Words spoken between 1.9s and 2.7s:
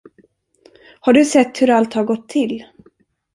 har gått till?